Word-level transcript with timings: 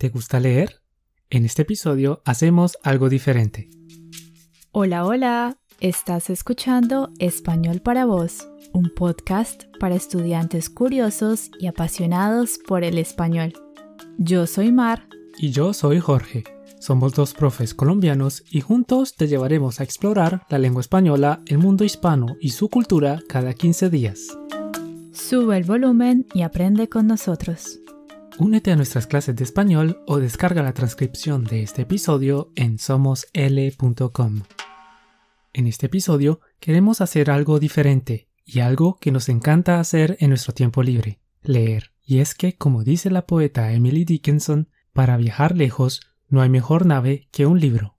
¿Te 0.00 0.08
gusta 0.08 0.40
leer? 0.40 0.80
En 1.28 1.44
este 1.44 1.60
episodio 1.60 2.22
hacemos 2.24 2.78
algo 2.82 3.10
diferente. 3.10 3.68
Hola, 4.72 5.04
hola. 5.04 5.58
Estás 5.78 6.30
escuchando 6.30 7.10
Español 7.18 7.82
para 7.82 8.06
vos, 8.06 8.48
un 8.72 8.90
podcast 8.96 9.64
para 9.78 9.94
estudiantes 9.94 10.70
curiosos 10.70 11.50
y 11.60 11.66
apasionados 11.66 12.58
por 12.66 12.82
el 12.82 12.96
español. 12.96 13.52
Yo 14.16 14.46
soy 14.46 14.72
Mar. 14.72 15.06
Y 15.36 15.50
yo 15.50 15.74
soy 15.74 16.00
Jorge. 16.00 16.44
Somos 16.78 17.12
dos 17.12 17.34
profes 17.34 17.74
colombianos 17.74 18.42
y 18.50 18.62
juntos 18.62 19.16
te 19.16 19.28
llevaremos 19.28 19.80
a 19.80 19.84
explorar 19.84 20.46
la 20.48 20.58
lengua 20.58 20.80
española, 20.80 21.42
el 21.44 21.58
mundo 21.58 21.84
hispano 21.84 22.38
y 22.40 22.52
su 22.52 22.70
cultura 22.70 23.20
cada 23.28 23.52
15 23.52 23.90
días. 23.90 24.28
Sube 25.12 25.58
el 25.58 25.64
volumen 25.64 26.26
y 26.32 26.40
aprende 26.40 26.88
con 26.88 27.06
nosotros. 27.06 27.80
Únete 28.40 28.72
a 28.72 28.76
nuestras 28.76 29.06
clases 29.06 29.36
de 29.36 29.44
español 29.44 30.02
o 30.06 30.16
descarga 30.16 30.62
la 30.62 30.72
transcripción 30.72 31.44
de 31.44 31.62
este 31.62 31.82
episodio 31.82 32.50
en 32.56 32.78
somosl.com. 32.78 34.44
En 35.52 35.66
este 35.66 35.86
episodio 35.86 36.40
queremos 36.58 37.02
hacer 37.02 37.30
algo 37.30 37.60
diferente 37.60 38.30
y 38.46 38.60
algo 38.60 38.96
que 38.98 39.12
nos 39.12 39.28
encanta 39.28 39.78
hacer 39.78 40.16
en 40.20 40.30
nuestro 40.30 40.54
tiempo 40.54 40.82
libre, 40.82 41.20
leer. 41.42 41.92
Y 42.02 42.20
es 42.20 42.34
que, 42.34 42.56
como 42.56 42.82
dice 42.82 43.10
la 43.10 43.26
poeta 43.26 43.72
Emily 43.72 44.06
Dickinson, 44.06 44.70
para 44.94 45.18
viajar 45.18 45.54
lejos 45.54 46.00
no 46.26 46.40
hay 46.40 46.48
mejor 46.48 46.86
nave 46.86 47.28
que 47.32 47.44
un 47.44 47.60
libro. 47.60 47.98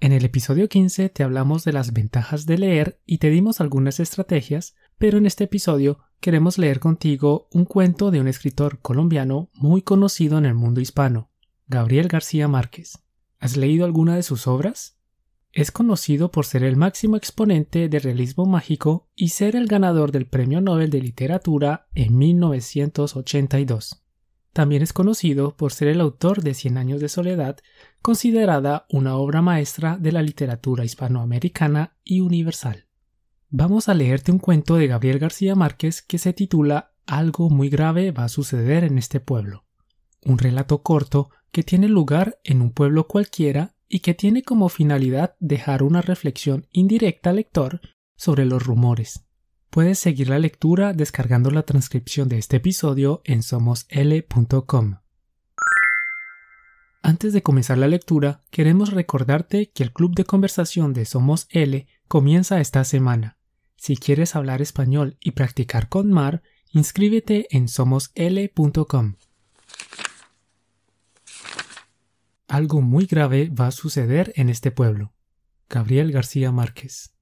En 0.00 0.12
el 0.12 0.24
episodio 0.24 0.70
15 0.70 1.10
te 1.10 1.22
hablamos 1.22 1.64
de 1.64 1.74
las 1.74 1.92
ventajas 1.92 2.46
de 2.46 2.56
leer 2.56 3.02
y 3.04 3.18
te 3.18 3.28
dimos 3.28 3.60
algunas 3.60 4.00
estrategias, 4.00 4.74
pero 4.96 5.18
en 5.18 5.26
este 5.26 5.44
episodio 5.44 5.98
queremos 6.20 6.58
leer 6.58 6.80
contigo 6.80 7.48
un 7.52 7.64
cuento 7.64 8.10
de 8.10 8.20
un 8.20 8.28
escritor 8.28 8.80
colombiano 8.80 9.50
muy 9.54 9.82
conocido 9.82 10.38
en 10.38 10.44
el 10.44 10.54
mundo 10.54 10.80
hispano, 10.80 11.30
Gabriel 11.66 12.08
García 12.08 12.48
Márquez. 12.48 12.98
¿Has 13.38 13.56
leído 13.56 13.84
alguna 13.84 14.16
de 14.16 14.22
sus 14.22 14.46
obras? 14.46 14.98
Es 15.52 15.70
conocido 15.70 16.30
por 16.30 16.44
ser 16.44 16.64
el 16.64 16.76
máximo 16.76 17.16
exponente 17.16 17.88
del 17.88 18.02
realismo 18.02 18.44
mágico 18.44 19.08
y 19.14 19.28
ser 19.28 19.56
el 19.56 19.66
ganador 19.66 20.12
del 20.12 20.26
Premio 20.26 20.60
Nobel 20.60 20.90
de 20.90 21.00
Literatura 21.00 21.88
en 21.94 22.18
1982. 22.18 24.02
También 24.52 24.82
es 24.82 24.92
conocido 24.92 25.56
por 25.56 25.72
ser 25.72 25.88
el 25.88 26.00
autor 26.00 26.42
de 26.42 26.54
Cien 26.54 26.78
años 26.78 27.00
de 27.00 27.10
soledad, 27.10 27.58
considerada 28.00 28.86
una 28.88 29.16
obra 29.16 29.42
maestra 29.42 29.98
de 29.98 30.12
la 30.12 30.22
literatura 30.22 30.84
hispanoamericana 30.84 31.96
y 32.04 32.20
universal. 32.20 32.85
Vamos 33.48 33.88
a 33.88 33.94
leerte 33.94 34.32
un 34.32 34.38
cuento 34.38 34.74
de 34.74 34.88
Gabriel 34.88 35.20
García 35.20 35.54
Márquez 35.54 36.02
que 36.02 36.18
se 36.18 36.32
titula 36.32 36.92
Algo 37.06 37.48
muy 37.48 37.68
grave 37.68 38.10
va 38.10 38.24
a 38.24 38.28
suceder 38.28 38.82
en 38.82 38.98
este 38.98 39.20
pueblo. 39.20 39.64
Un 40.24 40.38
relato 40.38 40.82
corto 40.82 41.30
que 41.52 41.62
tiene 41.62 41.88
lugar 41.88 42.38
en 42.42 42.60
un 42.60 42.72
pueblo 42.72 43.06
cualquiera 43.06 43.76
y 43.88 44.00
que 44.00 44.14
tiene 44.14 44.42
como 44.42 44.68
finalidad 44.68 45.36
dejar 45.38 45.84
una 45.84 46.02
reflexión 46.02 46.66
indirecta 46.72 47.30
al 47.30 47.36
lector 47.36 47.80
sobre 48.16 48.44
los 48.44 48.66
rumores. 48.66 49.24
Puedes 49.70 50.00
seguir 50.00 50.28
la 50.28 50.40
lectura 50.40 50.92
descargando 50.92 51.50
la 51.50 51.62
transcripción 51.62 52.28
de 52.28 52.38
este 52.38 52.56
episodio 52.56 53.22
en 53.24 53.44
somosl.com. 53.44 54.96
Antes 57.02 57.32
de 57.32 57.42
comenzar 57.42 57.78
la 57.78 57.86
lectura, 57.86 58.42
queremos 58.50 58.92
recordarte 58.92 59.70
que 59.70 59.84
el 59.84 59.92
club 59.92 60.16
de 60.16 60.24
conversación 60.24 60.92
de 60.92 61.04
Somos 61.04 61.46
L 61.50 61.86
comienza 62.08 62.60
esta 62.60 62.82
semana. 62.82 63.35
Si 63.76 63.96
quieres 63.96 64.34
hablar 64.34 64.62
español 64.62 65.16
y 65.20 65.32
practicar 65.32 65.88
con 65.88 66.10
Mar, 66.10 66.42
inscríbete 66.72 67.46
en 67.50 67.68
somosl.com. 67.68 69.14
Algo 72.48 72.80
muy 72.80 73.06
grave 73.06 73.50
va 73.50 73.68
a 73.68 73.72
suceder 73.72 74.32
en 74.36 74.48
este 74.48 74.70
pueblo. 74.70 75.12
Gabriel 75.68 76.12
García 76.12 76.52
Márquez. 76.52 77.12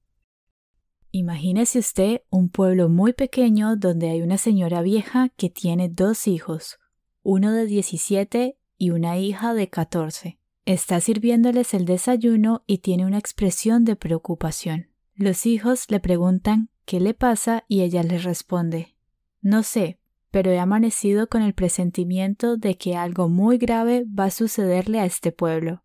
Imagínese 1.11 1.79
usted 1.79 2.21
un 2.29 2.49
pueblo 2.49 2.89
muy 2.89 3.13
pequeño 3.13 3.75
donde 3.75 4.09
hay 4.09 4.21
una 4.21 4.37
señora 4.37 4.81
vieja 4.81 5.29
que 5.29 5.49
tiene 5.49 5.89
dos 5.89 6.27
hijos, 6.27 6.77
uno 7.23 7.53
de 7.53 7.65
17 7.65 8.57
y 8.77 8.89
una 8.89 9.17
hija 9.17 9.53
de 9.53 9.69
14. 9.69 10.39
Está 10.65 10.99
sirviéndoles 10.99 11.73
el 11.73 11.85
desayuno 11.85 12.63
y 12.67 12.79
tiene 12.79 13.05
una 13.05 13.17
expresión 13.17 13.85
de 13.85 13.95
preocupación. 13.95 14.89
Los 15.17 15.45
hijos 15.45 15.89
le 15.89 16.01
preguntan 16.01 16.69
qué 16.83 16.99
le 16.99 17.13
pasa 17.13 17.63
y 17.69 17.83
ella 17.83 18.03
les 18.03 18.25
responde 18.25 18.97
No 19.41 19.63
sé, 19.63 19.97
pero 20.29 20.51
he 20.51 20.59
amanecido 20.59 21.29
con 21.29 21.41
el 21.41 21.53
presentimiento 21.53 22.57
de 22.57 22.77
que 22.77 22.97
algo 22.97 23.29
muy 23.29 23.57
grave 23.57 24.05
va 24.07 24.25
a 24.25 24.31
sucederle 24.31 24.99
a 24.99 25.05
este 25.05 25.31
pueblo. 25.31 25.83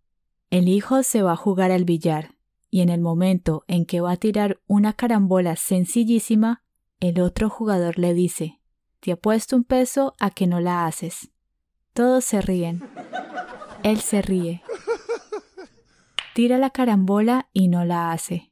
El 0.51 0.69
hijo 0.69 1.05
se 1.05 1.23
va 1.23 1.35
a 1.35 1.37
jugar 1.37 1.71
al 1.71 1.85
billar, 1.85 2.35
y 2.71 2.81
en 2.81 2.89
el 2.89 3.01
momento 3.01 3.63
en 3.69 3.87
que 3.87 4.01
va 4.01 4.11
a 4.11 4.17
tirar 4.17 4.61
una 4.67 4.95
carambola 4.95 5.55
sencillísima, 5.55 6.65
el 6.99 7.21
otro 7.21 7.49
jugador 7.49 8.01
le 8.01 8.15
dice 8.15 8.59
Te 8.99 9.13
apuesto 9.13 9.55
un 9.55 9.63
peso 9.63 10.17
a 10.19 10.33
que 10.33 10.49
no 10.49 10.59
la 10.59 10.87
haces. 10.87 11.31
Todos 11.93 12.25
se 12.25 12.41
ríen. 12.41 12.83
Él 13.85 14.01
se 14.01 14.23
ríe. 14.23 14.63
Tira 16.35 16.59
la 16.59 16.71
carambola 16.71 17.49
y 17.53 17.69
no 17.69 17.85
la 17.85 18.11
hace. 18.11 18.50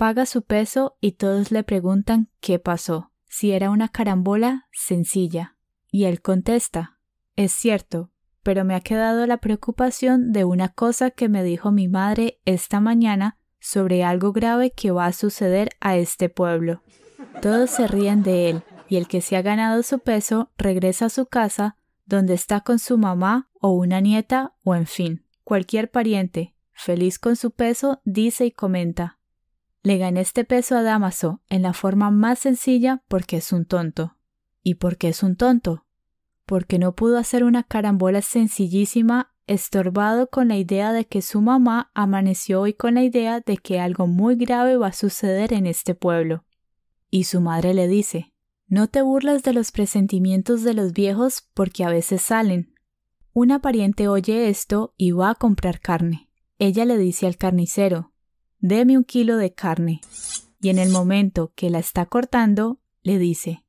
Paga 0.00 0.24
su 0.24 0.40
peso 0.40 0.96
y 1.02 1.12
todos 1.12 1.50
le 1.50 1.62
preguntan 1.62 2.30
qué 2.40 2.58
pasó 2.58 3.12
si 3.28 3.52
era 3.52 3.68
una 3.68 3.90
carambola 3.90 4.66
sencilla. 4.72 5.56
Y 5.92 6.04
él 6.04 6.22
contesta 6.22 6.96
Es 7.36 7.52
cierto, 7.52 8.10
pero 8.42 8.64
me 8.64 8.74
ha 8.74 8.80
quedado 8.80 9.26
la 9.26 9.36
preocupación 9.42 10.32
de 10.32 10.46
una 10.46 10.70
cosa 10.70 11.10
que 11.10 11.28
me 11.28 11.44
dijo 11.44 11.70
mi 11.70 11.86
madre 11.86 12.40
esta 12.46 12.80
mañana 12.80 13.36
sobre 13.58 14.02
algo 14.02 14.32
grave 14.32 14.70
que 14.70 14.90
va 14.90 15.04
a 15.04 15.12
suceder 15.12 15.68
a 15.80 15.98
este 15.98 16.30
pueblo. 16.30 16.82
Todos 17.42 17.68
se 17.68 17.86
ríen 17.86 18.22
de 18.22 18.48
él, 18.48 18.62
y 18.88 18.96
el 18.96 19.06
que 19.06 19.20
se 19.20 19.36
ha 19.36 19.42
ganado 19.42 19.82
su 19.82 19.98
peso 19.98 20.50
regresa 20.56 21.04
a 21.04 21.10
su 21.10 21.26
casa, 21.26 21.76
donde 22.06 22.32
está 22.32 22.62
con 22.62 22.78
su 22.78 22.96
mamá 22.96 23.50
o 23.60 23.72
una 23.72 24.00
nieta 24.00 24.54
o 24.64 24.74
en 24.74 24.86
fin, 24.86 25.26
cualquier 25.44 25.90
pariente, 25.90 26.54
feliz 26.72 27.18
con 27.18 27.36
su 27.36 27.50
peso, 27.50 28.00
dice 28.06 28.46
y 28.46 28.50
comenta 28.50 29.19
le 29.82 29.96
gané 29.96 30.20
este 30.20 30.44
peso 30.44 30.76
a 30.76 30.82
Damaso 30.82 31.40
en 31.48 31.62
la 31.62 31.72
forma 31.72 32.10
más 32.10 32.40
sencilla 32.40 33.02
porque 33.08 33.38
es 33.38 33.52
un 33.52 33.64
tonto. 33.64 34.16
¿Y 34.62 34.74
por 34.74 34.98
qué 34.98 35.08
es 35.08 35.22
un 35.22 35.36
tonto? 35.36 35.86
Porque 36.44 36.78
no 36.78 36.94
pudo 36.94 37.16
hacer 37.18 37.44
una 37.44 37.62
carambola 37.62 38.20
sencillísima 38.20 39.32
estorbado 39.46 40.28
con 40.28 40.48
la 40.48 40.58
idea 40.58 40.92
de 40.92 41.06
que 41.06 41.22
su 41.22 41.40
mamá 41.40 41.90
amaneció 41.94 42.60
hoy 42.60 42.74
con 42.74 42.94
la 42.94 43.02
idea 43.02 43.40
de 43.40 43.56
que 43.56 43.80
algo 43.80 44.06
muy 44.06 44.36
grave 44.36 44.76
va 44.76 44.88
a 44.88 44.92
suceder 44.92 45.52
en 45.52 45.66
este 45.66 45.94
pueblo. 45.94 46.44
Y 47.08 47.24
su 47.24 47.40
madre 47.40 47.72
le 47.72 47.88
dice 47.88 48.32
No 48.68 48.88
te 48.88 49.00
burlas 49.00 49.42
de 49.42 49.54
los 49.54 49.72
presentimientos 49.72 50.62
de 50.62 50.74
los 50.74 50.92
viejos 50.92 51.48
porque 51.54 51.84
a 51.84 51.88
veces 51.88 52.20
salen. 52.22 52.74
Una 53.32 53.60
pariente 53.60 54.08
oye 54.08 54.50
esto 54.50 54.94
y 54.98 55.12
va 55.12 55.30
a 55.30 55.34
comprar 55.34 55.80
carne. 55.80 56.28
Ella 56.58 56.84
le 56.84 56.98
dice 56.98 57.26
al 57.26 57.36
carnicero 57.36 58.09
deme 58.60 58.96
un 58.96 59.04
kilo 59.04 59.36
de 59.36 59.52
carne. 59.52 60.00
Y 60.60 60.68
en 60.68 60.78
el 60.78 60.90
momento 60.90 61.52
que 61.54 61.70
la 61.70 61.78
está 61.78 62.06
cortando, 62.06 62.78
le 63.02 63.18
dice, 63.18 63.64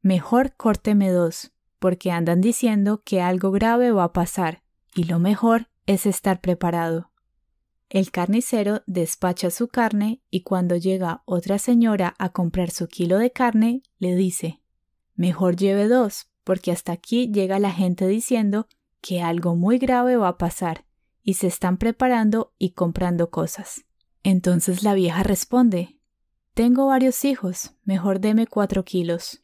mejor 0.00 0.54
córteme 0.56 1.10
dos, 1.10 1.52
porque 1.78 2.10
andan 2.10 2.40
diciendo 2.40 3.02
que 3.04 3.20
algo 3.20 3.52
grave 3.52 3.92
va 3.92 4.04
a 4.04 4.12
pasar, 4.12 4.62
y 4.94 5.04
lo 5.04 5.18
mejor 5.18 5.68
es 5.86 6.06
estar 6.06 6.40
preparado. 6.40 7.10
El 7.88 8.10
carnicero 8.10 8.82
despacha 8.86 9.50
su 9.50 9.68
carne 9.68 10.22
y 10.30 10.42
cuando 10.42 10.76
llega 10.76 11.22
otra 11.26 11.58
señora 11.58 12.14
a 12.18 12.30
comprar 12.30 12.70
su 12.70 12.88
kilo 12.88 13.18
de 13.18 13.32
carne, 13.32 13.82
le 13.98 14.16
dice, 14.16 14.62
mejor 15.14 15.56
lleve 15.56 15.88
dos, 15.88 16.30
porque 16.42 16.72
hasta 16.72 16.92
aquí 16.92 17.30
llega 17.30 17.58
la 17.58 17.70
gente 17.70 18.06
diciendo 18.06 18.66
que 19.00 19.20
algo 19.20 19.56
muy 19.56 19.78
grave 19.78 20.16
va 20.16 20.28
a 20.28 20.38
pasar, 20.38 20.86
y 21.22 21.34
se 21.34 21.46
están 21.46 21.76
preparando 21.76 22.54
y 22.58 22.70
comprando 22.70 23.30
cosas. 23.30 23.84
Entonces 24.22 24.82
la 24.82 24.94
vieja 24.94 25.22
responde 25.22 25.98
Tengo 26.54 26.86
varios 26.86 27.24
hijos, 27.24 27.74
mejor 27.84 28.20
deme 28.20 28.46
cuatro 28.46 28.84
kilos. 28.84 29.40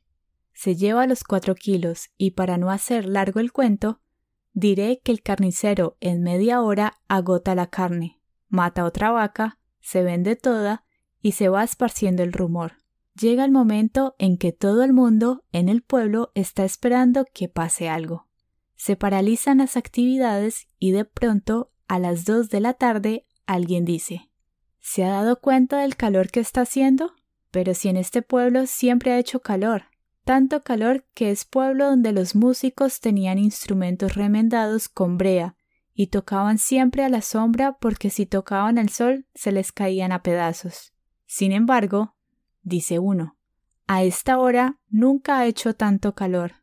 Se 0.52 0.76
lleva 0.76 1.06
los 1.06 1.24
cuatro 1.24 1.54
kilos 1.54 2.10
y 2.16 2.32
para 2.32 2.58
no 2.58 2.70
hacer 2.70 3.06
largo 3.06 3.40
el 3.40 3.52
cuento, 3.52 4.00
diré 4.52 5.00
que 5.02 5.12
el 5.12 5.22
carnicero 5.22 5.96
en 6.00 6.22
media 6.22 6.62
hora 6.62 7.00
agota 7.08 7.54
la 7.54 7.68
carne, 7.68 8.20
mata 8.48 8.84
otra 8.84 9.10
vaca, 9.10 9.58
se 9.80 10.02
vende 10.02 10.36
toda 10.36 10.84
y 11.22 11.32
se 11.32 11.48
va 11.48 11.64
esparciendo 11.64 12.22
el 12.22 12.32
rumor. 12.32 12.74
Llega 13.20 13.44
el 13.44 13.50
momento 13.50 14.14
en 14.18 14.38
que 14.38 14.52
todo 14.52 14.84
el 14.84 14.92
mundo 14.92 15.44
en 15.50 15.68
el 15.68 15.82
pueblo 15.82 16.30
está 16.34 16.64
esperando 16.64 17.24
que 17.32 17.48
pase 17.48 17.88
algo. 17.88 18.28
Se 18.76 18.94
paralizan 18.94 19.58
las 19.58 19.76
actividades 19.76 20.68
y 20.78 20.92
de 20.92 21.04
pronto, 21.04 21.72
a 21.88 21.98
las 21.98 22.24
dos 22.24 22.48
de 22.48 22.60
la 22.60 22.74
tarde, 22.74 23.26
alguien 23.46 23.84
dice 23.84 24.27
¿Se 24.90 25.04
ha 25.04 25.10
dado 25.10 25.38
cuenta 25.38 25.80
del 25.80 25.96
calor 25.96 26.30
que 26.30 26.40
está 26.40 26.62
haciendo? 26.62 27.12
Pero 27.50 27.74
si 27.74 27.90
en 27.90 27.98
este 27.98 28.22
pueblo 28.22 28.64
siempre 28.64 29.12
ha 29.12 29.18
hecho 29.18 29.40
calor. 29.40 29.82
tanto 30.24 30.62
calor 30.62 31.04
que 31.12 31.30
es 31.30 31.44
pueblo 31.44 31.90
donde 31.90 32.12
los 32.12 32.34
músicos 32.34 33.00
tenían 33.00 33.38
instrumentos 33.38 34.14
remendados 34.14 34.88
con 34.88 35.18
brea 35.18 35.56
y 35.92 36.06
tocaban 36.06 36.56
siempre 36.56 37.04
a 37.04 37.10
la 37.10 37.20
sombra 37.20 37.76
porque 37.78 38.08
si 38.08 38.24
tocaban 38.24 38.78
al 38.78 38.88
sol 38.88 39.26
se 39.34 39.52
les 39.52 39.72
caían 39.72 40.10
a 40.10 40.22
pedazos. 40.22 40.94
Sin 41.26 41.52
embargo, 41.52 42.14
dice 42.62 42.98
uno, 42.98 43.36
a 43.86 44.04
esta 44.04 44.38
hora 44.38 44.78
nunca 44.88 45.38
ha 45.38 45.46
hecho 45.46 45.74
tanto 45.74 46.14
calor, 46.14 46.54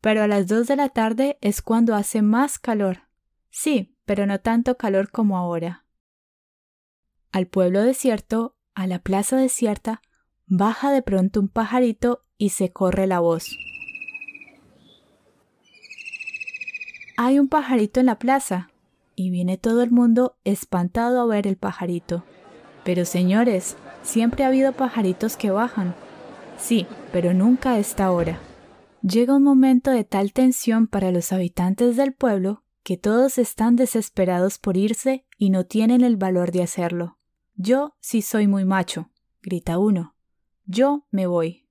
pero 0.00 0.22
a 0.22 0.28
las 0.28 0.46
dos 0.46 0.68
de 0.68 0.76
la 0.76 0.88
tarde 0.88 1.36
es 1.40 1.62
cuando 1.62 1.96
hace 1.96 2.22
más 2.22 2.60
calor. 2.60 3.08
Sí, 3.50 3.96
pero 4.04 4.24
no 4.26 4.38
tanto 4.38 4.76
calor 4.76 5.10
como 5.10 5.36
ahora. 5.36 5.82
Al 7.32 7.46
pueblo 7.46 7.82
desierto, 7.82 8.54
a 8.74 8.86
la 8.86 8.98
plaza 8.98 9.36
desierta, 9.36 10.02
baja 10.46 10.92
de 10.92 11.00
pronto 11.00 11.40
un 11.40 11.48
pajarito 11.48 12.24
y 12.36 12.50
se 12.50 12.70
corre 12.70 13.06
la 13.06 13.20
voz. 13.20 13.56
Hay 17.16 17.38
un 17.38 17.48
pajarito 17.48 18.00
en 18.00 18.06
la 18.06 18.18
plaza, 18.18 18.70
y 19.16 19.30
viene 19.30 19.56
todo 19.56 19.82
el 19.82 19.90
mundo 19.90 20.36
espantado 20.44 21.20
a 21.20 21.26
ver 21.26 21.46
el 21.46 21.56
pajarito. 21.56 22.24
Pero 22.84 23.04
señores, 23.04 23.76
siempre 24.02 24.44
ha 24.44 24.48
habido 24.48 24.72
pajaritos 24.72 25.36
que 25.36 25.50
bajan. 25.50 25.94
Sí, 26.58 26.86
pero 27.12 27.32
nunca 27.32 27.72
a 27.72 27.78
esta 27.78 28.10
hora. 28.10 28.40
Llega 29.02 29.34
un 29.34 29.42
momento 29.42 29.90
de 29.90 30.04
tal 30.04 30.32
tensión 30.32 30.86
para 30.86 31.10
los 31.10 31.32
habitantes 31.32 31.96
del 31.96 32.12
pueblo 32.12 32.62
que 32.82 32.96
todos 32.96 33.38
están 33.38 33.76
desesperados 33.76 34.58
por 34.58 34.76
irse 34.76 35.24
y 35.38 35.50
no 35.50 35.64
tienen 35.64 36.02
el 36.02 36.16
valor 36.16 36.50
de 36.52 36.62
hacerlo. 36.62 37.18
Yo 37.54 37.96
sí 38.00 38.22
soy 38.22 38.46
muy 38.46 38.64
macho, 38.64 39.10
grita 39.42 39.78
uno. 39.78 40.16
Yo 40.64 41.06
me 41.10 41.26
voy 41.26 41.62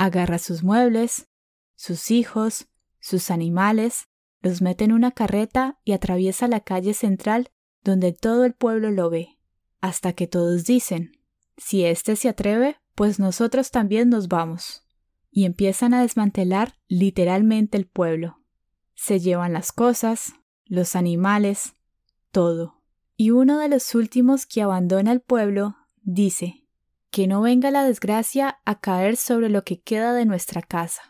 agarra 0.00 0.38
sus 0.38 0.62
muebles, 0.62 1.28
sus 1.76 2.10
hijos, 2.10 2.68
sus 3.00 3.30
animales, 3.30 4.08
los 4.40 4.62
mete 4.62 4.84
en 4.84 4.92
una 4.92 5.10
carreta 5.10 5.78
y 5.84 5.92
atraviesa 5.92 6.48
la 6.48 6.60
calle 6.60 6.94
central 6.94 7.50
donde 7.84 8.14
todo 8.14 8.46
el 8.46 8.54
pueblo 8.54 8.90
lo 8.90 9.10
ve, 9.10 9.38
hasta 9.82 10.14
que 10.14 10.26
todos 10.26 10.64
dicen, 10.64 11.12
si 11.58 11.84
éste 11.84 12.16
se 12.16 12.30
atreve, 12.30 12.78
pues 12.94 13.18
nosotros 13.18 13.70
también 13.70 14.08
nos 14.08 14.28
vamos. 14.28 14.86
Y 15.30 15.44
empiezan 15.44 15.92
a 15.92 16.00
desmantelar 16.00 16.76
literalmente 16.88 17.76
el 17.76 17.86
pueblo. 17.86 18.40
Se 18.94 19.20
llevan 19.20 19.52
las 19.52 19.70
cosas, 19.70 20.32
los 20.64 20.96
animales, 20.96 21.74
todo. 22.30 22.79
Y 23.22 23.32
uno 23.32 23.58
de 23.58 23.68
los 23.68 23.94
últimos 23.94 24.46
que 24.46 24.62
abandona 24.62 25.12
el 25.12 25.20
pueblo 25.20 25.76
dice, 26.00 26.64
que 27.10 27.26
no 27.26 27.42
venga 27.42 27.70
la 27.70 27.84
desgracia 27.84 28.60
a 28.64 28.80
caer 28.80 29.16
sobre 29.16 29.50
lo 29.50 29.62
que 29.62 29.78
queda 29.78 30.14
de 30.14 30.24
nuestra 30.24 30.62
casa. 30.62 31.02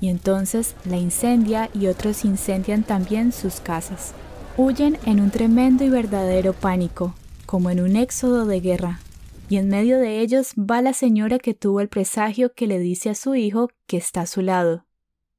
Y 0.00 0.08
entonces 0.08 0.74
la 0.84 0.96
incendia 0.96 1.70
y 1.72 1.86
otros 1.86 2.24
incendian 2.24 2.82
también 2.82 3.30
sus 3.30 3.60
casas. 3.60 4.14
Huyen 4.56 4.98
en 5.06 5.20
un 5.20 5.30
tremendo 5.30 5.84
y 5.84 5.90
verdadero 5.90 6.54
pánico, 6.54 7.14
como 7.46 7.70
en 7.70 7.78
un 7.78 7.94
éxodo 7.94 8.46
de 8.46 8.58
guerra. 8.58 8.98
Y 9.48 9.58
en 9.58 9.68
medio 9.68 10.00
de 10.00 10.22
ellos 10.22 10.54
va 10.58 10.82
la 10.82 10.92
señora 10.92 11.38
que 11.38 11.54
tuvo 11.54 11.80
el 11.80 11.88
presagio 11.88 12.52
que 12.52 12.66
le 12.66 12.80
dice 12.80 13.10
a 13.10 13.14
su 13.14 13.36
hijo 13.36 13.70
que 13.86 13.96
está 13.96 14.22
a 14.22 14.26
su 14.26 14.42
lado. 14.42 14.86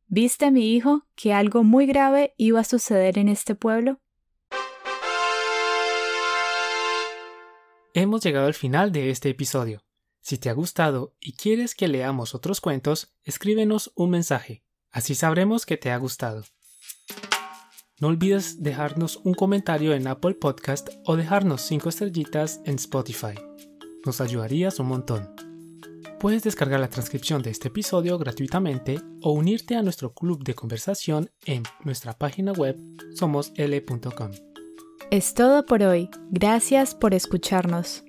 ¿Viste, 0.08 0.50
mi 0.50 0.74
hijo, 0.74 1.04
que 1.16 1.34
algo 1.34 1.66
muy 1.66 1.86
grave 1.86 2.34
iba 2.38 2.62
a 2.62 2.64
suceder 2.64 3.18
en 3.18 3.28
este 3.28 3.54
pueblo? 3.54 4.00
Hemos 7.98 8.22
llegado 8.26 8.48
al 8.48 8.54
final 8.54 8.92
de 8.92 9.10
este 9.10 9.30
episodio. 9.30 9.82
Si 10.20 10.38
te 10.38 10.50
ha 10.50 10.54
gustado 10.54 11.16
y 11.22 11.32
quieres 11.32 11.76
que 11.76 11.88
leamos 11.88 12.36
otros 12.36 12.60
cuentos, 12.60 13.16
escríbenos 13.24 13.94
un 13.96 14.10
mensaje, 14.10 14.66
así 14.92 15.16
sabremos 15.16 15.66
que 15.66 15.78
te 15.78 15.92
ha 15.92 15.98
gustado. 15.98 16.44
No 18.02 18.10
olvides 18.10 18.62
dejarnos 18.62 19.22
un 19.24 19.34
comentario 19.34 19.94
en 19.94 20.10
Apple 20.10 20.34
Podcast 20.34 20.90
o 21.06 21.16
dejarnos 21.16 21.62
5 21.62 21.88
estrellitas 21.88 22.60
en 22.66 22.76
Spotify. 22.76 23.36
Nos 24.06 24.20
ayudarías 24.20 24.78
un 24.80 24.88
montón. 24.88 25.34
Puedes 26.20 26.44
descargar 26.44 26.82
la 26.82 26.90
transcripción 26.90 27.42
de 27.44 27.52
este 27.52 27.70
episodio 27.70 28.18
gratuitamente 28.18 29.00
o 29.22 29.32
unirte 29.32 29.78
a 29.78 29.84
nuestro 29.84 30.14
club 30.14 30.44
de 30.44 30.54
conversación 30.54 31.32
en 31.46 31.64
nuestra 31.86 32.12
página 32.18 32.52
web 32.52 32.78
somosl.com. 33.14 34.32
Es 35.12 35.34
todo 35.34 35.66
por 35.66 35.84
hoy. 35.84 36.10
Gracias 36.31 36.96
por 36.96 37.13
escucharnos. 37.13 38.04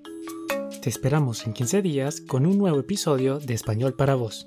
Te 0.83 0.89
esperamos 0.89 1.47
en 1.47 1.53
15 1.53 1.83
días 1.83 2.21
con 2.21 2.47
un 2.47 2.59
nuevo 2.59 2.81
episodio 2.81 3.39
de 3.39 3.55
Español 3.55 3.95
para 3.95 4.15
vos. 4.15 4.47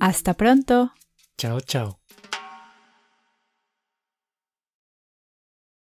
Hasta 0.00 0.34
pronto. 0.34 0.92
Chao, 1.38 1.60
chao. 1.60 1.99